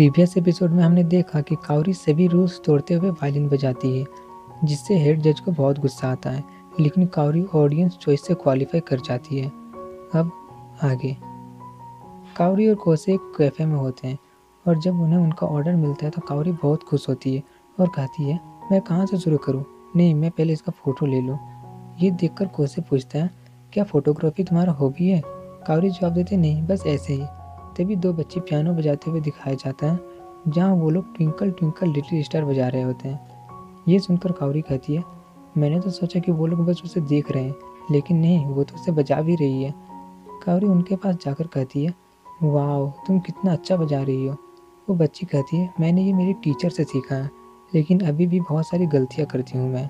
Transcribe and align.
Previous 0.00 0.36
episode 0.36 0.70
में 0.70 0.82
हमने 0.84 1.02
देखा 1.04 1.40
कि 1.40 1.54
काउरी 1.54 1.92
सभी 1.92 2.26
रूल्स 2.26 2.60
तोड़ते 2.64 2.94
हुए 2.94 3.10
वायलिन 3.10 3.48
बजाती 3.48 3.98
है, 3.98 4.04
जिससे 4.64 4.94
हेड 4.98 5.20
जज 5.20 5.40
को 5.40 5.52
बहुत 5.52 5.78
गुस्सा 5.78 6.08
आता 6.08 6.30
है, 6.30 6.44
लेकिन 6.80 7.06
काउरी 7.06 7.44
ऑडियंस 7.54 7.98
चॉइस 8.00 8.26
से 8.26 8.34
क्वालिफाई 8.34 8.80
कर 8.80 9.00
जाती 9.00 9.38
है। 9.38 9.48
अब 10.14 10.30
आगे। 10.82 11.16
काउरी 12.36 12.68
और 12.68 12.74
कोसे 12.74 13.14
एक 13.14 13.20
कैफ़े 13.38 13.66
में 13.66 13.76
होते 13.76 14.08
हैं, 14.08 14.18
और 14.66 14.78
जब 14.78 15.00
उन्हें 15.00 15.18
उनका 15.18 15.46
ऑर्डर 15.46 15.76
मिलता 15.76 16.04
है 16.04 16.10
तो 16.10 16.20
काउरी 16.20 16.52
बहुत 16.52 16.82
खुश 16.82 17.08
होती 17.08 17.34
है 17.36 17.42
और 17.80 17.88
कहती 17.88 18.30
है, 18.30 18.40
मैं 18.72 18.80
कहाँ 18.80 19.06
से 19.06 19.18
शुरू 19.18 19.38
करूँ? 19.38 19.64
नहीं, 19.96 20.14
मैं 20.14 20.30
पहले 20.30 20.52
इसका 20.52 20.72
फ़ोटो 20.72 21.06
ले 21.06 21.20
लूँ। 21.20 21.38
ये 22.00 22.10
देखकर 22.10 22.46
कोसे 22.46 22.82
पूछता 22.82 23.18
है, 23.18 23.30
क्या 23.72 23.84
फ़ोटोग्राफी 23.84 24.44
तुम्हारा 24.44 24.72
हॉबी 24.72 25.08
है? 25.08 25.22
काउरी 25.66 25.90
जवाब 25.90 26.12
देते 26.12 26.36
नहीं, 26.36 26.62
बस 26.62 26.86
ऐसे 26.86 27.12
ही। 27.12 27.24
तभी 27.80 27.96
दो 27.96 28.12
बच्चे 28.12 28.40
पियानो 28.40 28.72
बजाते 28.72 29.10
हुए 29.10 29.20
दिखाया 29.20 29.56
जाता 29.56 29.86
है, 29.86 29.98
जहाँ 30.48 30.74
वो 30.74 30.90
लोग 30.90 31.16
ट्विंकल 31.16 31.50
ट्विंकल 31.50 31.88
लिटिल 31.88 32.22
स्टार 32.22 32.44
बजा 32.44 32.68
रहे 32.68 32.82
होते 32.82 33.08
हैं। 33.08 33.20
ये 33.88 33.98
सुनकर 33.98 34.32
कावरी 34.32 34.60
कहती 34.60 34.94
है, 34.94 35.04
मैंने 35.58 35.80
तो 35.80 35.90
सोचा 35.90 36.20
कि 36.20 36.32
वो 36.32 36.46
लोग 36.46 36.64
बस 36.66 36.82
उसे 36.84 37.00
देख 37.00 37.30
रहे 37.30 37.44
हैं, 37.44 37.54
लेकिन 37.90 38.16
नहीं, 38.16 38.44
वो 38.46 38.64
तो 38.64 38.74
उसे 38.74 38.92
बजा 38.92 39.20
भी 39.20 39.34
रही 39.34 39.62
है। 39.62 39.74
कावरी 40.44 40.66
उनके 40.66 40.96
पास 40.96 41.16
जाकर 41.24 41.46
कहती 41.46 41.84
है 41.84 41.94
वाह 42.42 42.86
तुम 43.06 43.18
कितना 43.18 43.52
अच्छा 43.52 43.76
बजा 43.76 44.02
रही 44.02 44.26
हो। 44.26 44.36
वो 44.88 44.94
बच्ची 44.94 45.26
कहती 45.26 45.56
है, 45.56 45.72
मैंने 45.80 46.02
ये 46.02 46.12
मेरी 46.12 46.32
टीचर 46.32 46.70
से 46.70 46.84
सीखा 46.84 47.14
है, 47.14 47.30
लेकिन 47.74 48.00
अभी 48.00 48.26
भी 48.26 48.40
बहुत 48.40 48.68
सारी 48.68 48.86
गलतियाँ 48.86 49.26
करती 49.26 49.58
हूँ 49.58 49.68
मैं। 49.72 49.88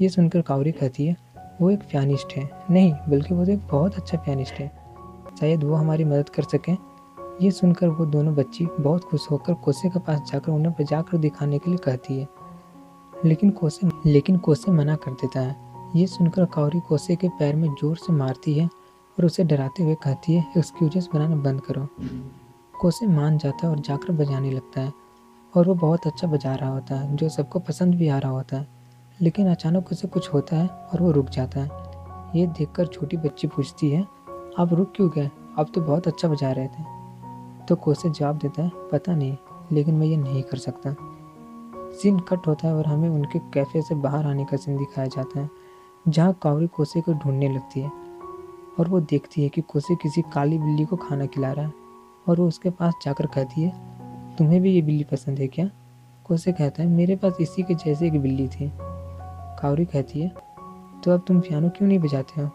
ये 0.00 0.08
सुनकर 0.08 0.42
कावरी 0.42 0.72
कहती 0.72 1.06
है, 1.06 1.16
वो 1.60 1.70
एक 1.70 1.80
पियानिस्ट 1.82 2.36
है। 2.36 2.50
नहीं, 2.70 2.92
बल्कि 3.08 3.34
वो 3.34 3.44
तो 3.44 3.52
एक 3.52 3.66
बहुत 3.70 3.94
अच्छा 3.94 4.18
पियानिस्ट 4.18 4.54
है। 4.54 4.68
शायद 5.40 5.64
वो 5.64 5.74
हमारी 5.74 6.04
मदद 6.04 6.28
कर 6.28 6.42
सकें। 6.42 6.76
ये 7.42 7.50
सुनकर 7.50 7.88
वो 7.88 8.06
दोनों 8.06 8.34
बच्ची 8.34 8.66
बहुत 8.80 9.04
खुश 9.04 9.30
होकर 9.30 9.54
कोसे 9.54 9.88
के 9.88 9.98
पास 9.98 10.20
जाकर 10.32 10.52
उन्हें 10.52 10.74
बजा 10.80 11.02
कर 11.02 11.18
दिखाने 11.18 11.58
के 11.58 11.70
लिए 11.70 11.78
कहती 11.78 12.18
है। 12.18 12.28
लेकिन 13.24 13.50
कोसे 13.50 13.88
लेकिन 14.06 14.36
कोसे 14.36 14.72
मना 14.72 14.96
कर 14.96 15.10
देता 15.10 15.40
है। 15.40 15.56
ये 15.96 16.06
सुनकर 16.06 16.44
काउरी 16.44 16.80
कोसे 16.80 17.16
के 17.16 17.28
पैर 17.28 17.56
में 17.56 17.68
ज़ोर 17.68 17.96
से 17.96 18.12
मारती 18.12 18.54
है 18.54 18.66
और 19.18 19.24
उसे 19.24 19.44
डराते 19.44 19.82
हुए 19.82 19.94
कहती 19.94 20.34
है 20.34 20.52
एक्सक्यूजेस 20.56 21.08
बनाना 21.14 21.36
बंद 21.36 21.60
करो। 21.60 21.88
कोसे 22.80 23.06
मान 23.06 23.38
जाता 23.38 23.66
है 23.66 23.72
और 23.72 23.80
जाकर 23.80 24.12
बजाने 24.12 24.50
लगता 24.50 24.80
है। 24.80 24.92
और 25.56 25.66
वो 25.66 25.74
बहुत 25.74 26.06
अच्छा 26.06 26.28
बजा 26.28 26.54
रहा 26.54 26.70
होता 26.70 26.94
है, 26.94 27.16
जो 27.16 27.28
सबको 27.28 27.58
पसंद 27.58 27.94
भी 27.94 28.08
आ 28.08 28.18
रहा 28.18 28.32
होता 28.32 28.56
है। 28.56 28.68
लेकिन 29.20 29.48
अचानक 29.48 29.92
उसे 29.92 30.08
कुछ 30.08 30.34
होता 30.34 30.56
है 30.56 30.68
और 30.68 31.02
वो 31.02 31.10
रुक 31.10 31.28
जाता 31.28 31.60
है। 31.60 31.70
ये 32.40 32.46
देखकर 32.46 32.86
छोटी 32.86 33.16
बच्ची 33.16 33.46
पूछती 33.46 33.90
है, 33.90 34.02
आप 34.58 34.68
रुक 34.72 34.92
क्यों 34.96 35.10
गए? 35.10 35.30
आप 35.58 35.72
तो 35.74 35.80
बहुत 35.80 36.06
अच्छा 36.06 36.28
बजा 36.28 36.52
रहे 36.52 36.66
थे। 36.66 36.97
तो 37.68 37.76
कोसे 37.76 38.10
जवाब 38.10 38.38
देता 38.38 38.62
है, 38.62 38.70
पता 38.92 39.14
नहीं, 39.14 39.36
लेकिन 39.72 39.94
मैं 39.94 40.06
ये 40.06 40.16
नहीं 40.16 40.42
कर 40.42 40.58
सकता। 40.58 40.94
सीन 41.92 42.18
कट 42.18 42.46
होता 42.46 42.68
है 42.68 42.74
और 42.74 42.86
हमें 42.86 43.08
उनके 43.08 43.38
कैफ़े 43.54 43.82
से 43.82 43.94
बाहर 43.94 44.26
आने 44.26 44.44
का 44.44 44.56
सीन 44.56 44.76
दिखाया 44.76 45.06
जाता 45.06 45.40
है, 45.40 45.50
जहाँ 46.08 46.38
कावरी 46.42 46.66
कोसे 46.66 47.00
को 47.00 47.12
ढूँढने 47.14 47.48
लगती 47.48 47.80
है। 47.80 47.90
और 48.80 48.88
वो 48.88 49.00
देखती 49.00 49.42
है 49.42 49.48
कि 49.48 49.60
कोसे 49.60 49.94
किसी 49.94 50.22
काली 50.34 50.58
बिल्ली 50.58 50.84
को 50.84 50.96
खाना 50.96 51.26
खिला 51.26 51.52
रहा 51.52 51.64
है, 51.66 51.72
और 52.28 52.40
वो 52.40 52.46
उसके 52.48 52.70
पास 52.70 52.94
जाकर 53.04 53.26
कहती 53.26 53.62
है, 53.62 53.70
तुम्हें 54.36 54.60
भी 54.62 54.72
ये 54.72 54.82
बिल्ली 54.82 55.04
पसंद 55.04 55.38
है 55.38 55.46
क्या? 55.48 55.70
कोसे 56.24 56.52
कहता 56.52 56.82
है, 56.82 56.88
मेरे 56.88 57.16
पास 57.16 57.36
इसी 57.40 57.62
के 57.62 57.74
जैसे 57.74 58.06
एक 58.06 58.20
बिल्ली 58.22 58.48
थी। 58.48 58.70
कावरी 58.74 59.84
कहती 59.84 60.20
है 60.20 60.32
तो 61.04 61.10
अब 61.10 61.24
तुम 61.28 61.40
पियानो 61.40 61.68
क्यों 61.68 61.88
नहीं 61.88 61.98
बजाते 61.98 62.40
हो? 62.40 62.50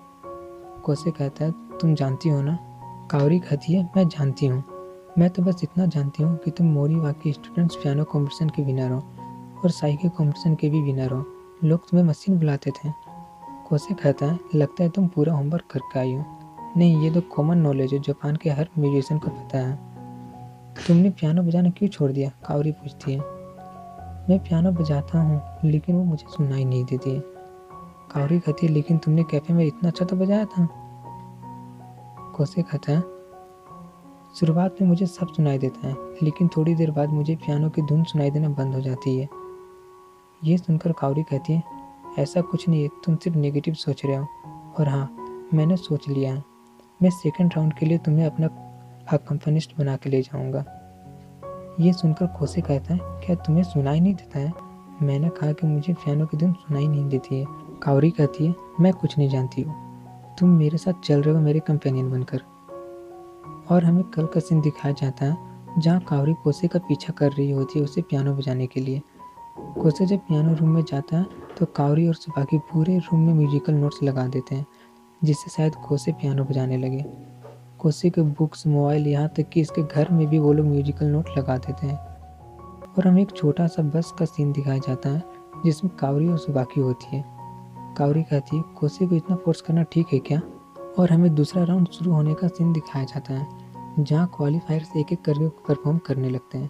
कोसे 0.86 1.11
कहता 1.11 1.45
है, 1.45 1.52
तुम 1.77 1.95
जानती 1.95 2.30
हो 2.30 2.42
ना? 2.42 2.58
कावरी 3.11 3.39
कहती 3.39 3.73
है, 3.73 3.89
मैं 3.98 4.08
जानती 4.08 4.45
हूँ। 4.45 4.64
मैं 5.17 5.30
तो 5.30 5.44
बस 5.44 5.59
इतना 5.64 5.86
जानती 5.86 6.23
हूँ 6.23 6.38
कि 6.38 6.52
तुम 6.52 6.67
मोरी 6.67 6.95
वाकी 6.95 7.33
स्टूडेंट्स 7.33 7.75
पियानो 7.75 8.03
कॉम्पिटिशन 8.03 8.50
के 8.50 8.61
विनर 8.61 8.92
हो 8.92 9.00
और 9.64 9.72
साई 9.72 9.95
के 9.95 10.09
कॉम्पिटिशन 10.09 10.55
के 10.55 10.70
भी 10.70 10.81
विनर 10.81 11.11
हो। 11.11 11.25
लोग 11.64 11.89
तुम्हें 11.89 12.08
मशीन 12.08 12.39
बुलाते 12.39 12.72
थे। 12.72 12.89
कोसे 13.67 13.94
कहता 13.94 14.25
है 14.25 14.39
लगता 14.55 14.83
है 14.83 14.89
तुम 14.89 15.08
पूरा 15.08 15.33
होमवर्क 15.33 15.64
करके 15.71 15.99
आई 15.99 16.14
हो। 16.14 16.26
नहीं, 16.77 17.02
ये 17.02 17.11
तो 17.11 17.21
कॉमन 17.21 17.58
नॉलेज 17.58 17.93
है, 17.93 17.99
जापान 17.99 18.36
के 18.36 18.49
हर 18.49 18.70
म्यूजिशियन 18.80 19.20
को 19.20 19.27
पता 19.27 19.58
है। 19.58 19.80
तुमने 20.87 21.10
पियानो 21.10 21.43
बजाना 21.43 21.70
क्यों 21.70 21.89
छोड़ 21.89 22.11
दिया? 22.11 22.30
कावरी 22.30 22.71
पूछती 22.71 23.14
है। 23.14 23.20
मैं 24.30 24.39
पियानो 24.39 24.71
बजाता 24.71 25.21
हूँ, 25.21 25.42
लेकिन 25.66 25.95
वो 25.95 26.04
मुझे 26.04 26.26
सुनाई 26.30 26.66
नहीं 26.66 26.86
देती। 26.86 27.20
कावरी 28.11 28.39
कहती 28.39 28.67
है, 28.67 28.73
लेकिन 28.73 28.98
तुमने 28.98 29.23
कैफ़े 29.23 29.55
में 29.55 29.66
इतना 29.66 29.89
अच्छा 29.89 30.05
तो 30.05 30.16
बजाया 30.16 30.45
था? 30.45 30.70
कोसे 32.36 32.61
कहता 32.61 32.92
है 32.92 33.23
शुरुआत 34.39 34.76
में 34.82 34.88
मुझे 34.89 35.05
सब 35.05 35.27
सुनाई 35.27 35.58
देता 35.58 35.88
है, 35.88 35.95
लेकिन 36.23 36.48
थोड़ी 36.48 36.76
देर 36.76 36.92
बाद 36.92 37.10
मुझे 37.10 37.36
पियानो 37.36 37.70
की 37.70 37.82
धुन 37.82 38.04
सुनाई 38.04 38.32
देना 38.32 38.49
बंद 38.49 38.76
हो 38.76 38.82
जाती 38.82 39.20
है। 39.20 39.30
ये 40.44 40.58
सुनकर 40.58 40.92
कावरी 40.92 41.23
कहती 41.23 41.54
है, 41.54 41.64
ऐसा 42.20 42.42
कुछ 42.42 42.70
नहीं 42.70 42.83
है 42.83 42.89
तुम 43.05 43.16
सिर्फ़ 43.16 43.38
नेगेटिव 43.38 43.73
सोच 43.73 44.05
रहे 44.05 44.16
हो। 44.16 44.27
और 44.80 44.89
हाँ 44.89 45.16
मैंने 45.54 45.77
सोच 45.77 46.10
लिया 46.10 46.33
है। 46.33 46.43
मैं 47.04 47.10
सेकंड 47.10 47.54
राउंड 47.58 47.73
के 47.73 47.86
लिए 47.86 47.98
तुम्हें 47.98 48.26
अपना 48.26 48.48
अकम्पनिस्ट 49.17 49.77
बना 49.77 49.95
के 49.95 50.10
ले 50.10 50.22
जाऊँगा। 50.22 50.66
ये 51.80 51.93
सुनकर 51.93 52.27
खोसे 52.27 52.61
कहता 52.61 52.93
है, 52.93 52.99
क्या 53.04 53.36
तुम्हें 53.36 53.64
सुनाई 53.64 53.99
नहीं 53.99 54.16
देता 54.16 54.39
है? 54.39 54.54
मैंने 55.02 55.30
कहा 55.30 55.52
कि 55.52 55.67
मुझे 55.67 55.93
पियानो 55.93 56.26
की 56.26 56.38
धुन 56.38 56.54
सुनाई 56.54 56.88
नहीं 56.88 57.10
देती 57.10 57.39
है। 57.39 57.45
कावरी 57.83 58.10
कहती 58.10 58.48
है, 58.48 58.55
मैं 58.80 58.93
कुछ 58.93 59.17
नहीं 59.17 59.30
जानती 59.30 59.61
हूँ। 59.61 59.76
तुम 60.39 60.49
मेरे 60.49 60.77
साथ 60.77 60.93
चल 61.04 61.22
रहे 61.22 61.36
हो 61.36 61.42
मेरे 61.42 61.60
कंपेनियन 61.60 62.11
बनकर। 62.11 62.42
और 63.69 63.83
हमें 63.85 64.03
कल 64.03 64.25
का 64.25 64.39
सीन 64.39 64.61
दिखाया 64.61 64.93
जाता 64.93 65.25
है, 65.25 65.37
जहाँ 65.79 65.99
कावरी 65.99 66.33
कोसे 66.33 66.67
का 66.67 66.79
पीछा 66.79 67.13
कर 67.13 67.31
रही 67.31 67.51
होती 67.51 67.79
है 67.79 67.85
उसे 67.85 68.01
पियानो 68.01 68.33
बजाने 68.35 68.67
के 68.67 68.79
लिए। 68.79 69.01
कोसे 69.81 70.05
जब 70.05 70.19
पियानो 70.19 70.53
रूम 70.55 70.69
में 70.69 70.83
जाता 70.83 71.17
है 71.17 71.41
तो 71.59 71.65
कावरी 71.65 72.07
और 72.07 72.13
सुबाकी 72.13 72.57
पूरे 72.71 72.97
रूम 72.97 73.19
में 73.19 73.33
म्यूजिकल 73.33 73.73
नोट्स 73.73 74.03
लगा 74.03 74.27
देते 74.27 74.55
हैं, 74.55 74.65
जिससे 75.21 75.51
शायद 75.51 75.75
कोसे 75.87 76.11
पियानो 76.11 76.43
बजाने 76.43 76.77
लगे। 76.77 77.05
कोसे 77.79 78.09
के 78.09 78.21
बुक्स, 78.21 78.65
मोबाइल, 78.67 79.07
यहाँ 79.07 79.27
तक 79.27 79.49
कि 79.49 79.61
इसके 79.61 79.81
घर 79.83 80.11
में 80.11 80.27
भी 80.27 80.39
वो 80.39 80.53
लोग 80.53 80.65
म्यूजिकल 80.65 81.05
नोट 81.05 81.30
लगा 81.37 81.57
देते 81.57 81.87
हैं। 81.87 81.97
और 82.87 83.07
हमें 83.07 83.21
एक 83.21 83.31
छोटा 83.31 83.67
सा 83.67 83.83
बस 83.83 84.13
का 84.19 84.25
सीन 84.25 84.51
दिखाया 84.51 84.77
जाता 84.77 85.09
है, 85.09 85.23
जिसमें 85.65 85.95
कावरी 85.95 86.27
और 86.27 86.37
सुबाकी 86.37 86.81
होती 86.81 87.15
है। 87.15 87.23
कावरी 87.97 88.23
कहती 88.23 88.57
है, 88.57 88.63
कोसे 88.77 89.07
को 89.07 89.15
इतना 89.15 89.35
फोर्स 89.35 89.61
करना 89.61 89.83
ठीक 89.83 90.07
है 90.13 90.19
क्या? 90.19 90.41
और 90.99 91.11
हमें 91.11 91.33
दूसरा 91.36 91.64
राउंड 91.64 91.87
शुरू 91.87 92.11
होने 92.11 92.33
का 92.33 92.48
सीन 92.48 92.73
दिखाया 92.73 93.05
जाता 93.05 93.33
है, 93.33 93.48
जहाँ 93.99 94.31
क्वालिफायर्स 94.36 94.95
एक 94.98 95.11
एक 95.14 95.21
करके 95.21 95.48
परफॉर्म 95.67 95.98
करने 95.98 96.30
लगते 96.30 96.58
हैं, 96.58 96.70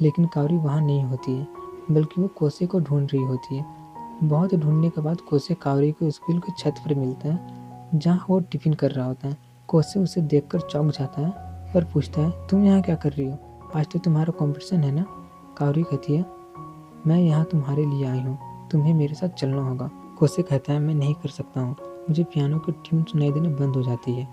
लेकिन 0.00 0.26
कावरी 0.26 0.56
वहाँ 0.56 0.80
नहीं 0.80 1.02
होती 1.04 1.32
है, 1.32 1.46
बल्कि 1.90 2.20
वो 2.20 2.28
कोसे 2.28 2.66
को 2.66 2.80
ढूंढ 2.80 3.10
रही 3.12 3.22
होती 3.22 3.56
है। 3.56 3.64
बहुत 4.22 4.54
ढूँढने 4.54 4.90
के 4.90 5.00
बाद 5.00 5.20
कोसे 5.20 5.54
कावरी 5.54 5.90
को 5.92 6.10
स्कूल 6.10 6.38
की 6.38 6.52
छत 6.58 6.74
पर 6.78 6.94
मिलता 6.94 7.28
है, 7.28 7.98
जहाँ 7.98 8.26
वो 8.30 8.40
टिफ़िन 8.40 8.74
कर 8.74 8.90
रहा 8.90 9.06
होता 9.06 9.28
है। 9.28 9.36
कोसे 9.68 10.00
उसे 10.00 10.20
देखकर 10.20 10.60
चौंक 10.60 10.92
जाता 10.92 11.20
है 11.20 11.72
और 11.76 11.84
पूछता 11.84 12.20
है, 12.20 12.46
तुम 12.48 12.64
यहाँ 12.64 12.82
क्या 12.82 12.94
कर 12.94 13.12
रही 13.12 13.26
हो? 13.26 13.38
आज 13.76 13.86
तो 13.86 13.98
तुम्हारा 13.98 14.32
कॉम्पिटिशन 14.32 14.84
है 14.84 14.92
ना? 14.92 15.04
कावरी 15.58 15.82
कहती 15.82 16.16
है, 16.16 16.24
मैं 17.06 17.18
यहाँ 17.18 17.44
तुम्हारे 17.44 17.84
लिए 17.84 18.06
आई 18.06 18.20
हूँ, 18.20 18.38
तुम्हें 18.70 18.94
मेरे 18.94 19.14
साथ 19.14 19.28
चलना 19.28 19.62
होगा। 19.62 19.90
कोसे 20.18 20.42
कहता 20.42 20.72
है, 20.72 20.78
मैं 20.78 20.94
नहीं 20.94 21.14
कर 21.14 21.28
सकता 21.28 21.60
हूँ। 21.60 21.76
मुझे 22.08 22.24
पियानो 22.24 22.58
की 22.58 22.72
ट्यून 22.72 23.02
सुनाई 23.02 23.32
देना 23.32 23.48
बंद 23.48 23.76
हो 23.76 23.82
जाती 23.82 24.14
है। 24.14 24.24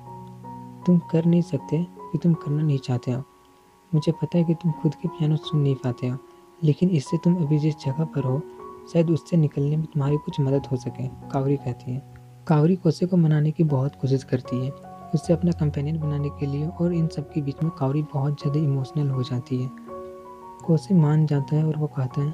तुम 0.86 0.98
कर 1.00 1.26
नहीं 1.26 1.42
सकते 1.42 1.88
कि 2.12 2.18
तुम 2.18 2.34
करना 2.34 2.64
नहीं 2.64 2.78
चाहते 2.78 3.12
हो। 3.12 3.24
मुझे 3.94 4.12
पता 4.12 4.38
है 4.38 4.44
कि 4.44 4.54
तुम 4.54 4.72
खुद 4.72 4.96
के 4.96 5.08
पियानो 5.08 5.36
सुन 5.36 5.59
नहीं 5.59 5.76
पाते 5.76 6.08
हो, 6.08 6.18
लेकिन 6.64 6.90
इससे 6.90 7.18
तुम 7.18 7.36
अभी 7.36 7.59
जिस 7.59 7.76
जगह 7.76 8.06
पर 8.06 8.24
हो, 8.24 8.42
शायद 8.94 9.09
उससे 9.09 9.38
निकलने 9.38 9.78
में 9.78 9.86
तुम्हारी 9.86 10.18
कुछ 10.18 10.40
मदद 10.40 10.66
हो 10.72 10.78
सके, 10.78 11.08
कावरी 11.08 11.58
कहती 11.58 11.92
है। 11.92 12.14
कावरी 12.48 12.76
कोसे 12.76 13.06
को 13.06 13.18
मनाने 13.18 13.52
की 13.52 13.64
बहुत 13.64 13.96
कोशिश 13.96 14.24
करती 14.24 14.66
है। 14.66 14.72
उससे 15.14 15.34
अपना 15.34 15.52
कंपेनियन 15.52 16.00
बनाने 16.00 16.30
के 16.30 16.46
लिए 16.46 16.68
और 16.68 16.94
इन 16.94 17.08
सब 17.08 17.32
के 17.32 17.42
बीच 17.42 17.64
में 17.64 17.72
कावरी 17.72 18.02
बहुत 18.03 18.42
ज़्यादा 18.42 18.59
इमोशनल 18.59 19.09
हो 19.09 19.24
जाती 19.24 19.64
है। 19.64 19.70
कोसे 20.66 20.94
मान 20.94 21.26
जाता 21.26 21.56
है 21.56 21.66
और 21.66 21.78
वो 21.78 21.88
कहता 21.88 22.22
है, 22.22 22.34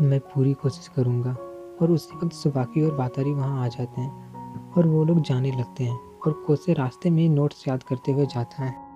मैं 0.00 0.20
पूरी 0.20 0.52
कोशिश 0.52 0.88
करूँगा। 0.88 1.36
और 1.82 1.90
उसी 1.90 2.16
वक्त 2.16 2.32
सुबाकी 2.32 2.82
और 2.82 2.96
बातारी 2.96 3.32
वहाँ 3.32 3.64
आ 3.64 3.68
जाते 3.68 4.00
हैं। 4.00 4.29
और 4.76 4.86
वो 4.86 5.04
लोग 5.04 5.20
जाने 5.20 5.52
लगते 5.52 5.84
हैं 5.84 5.98
और 6.26 6.32
कोसे 6.46 6.72
रास्ते 6.72 7.10
में 7.10 7.28
नोट्स 7.28 7.68
याद 7.68 7.82
करते 7.82 8.12
हुए 8.12 8.26
जाता 8.26 8.64
है। 8.64 8.90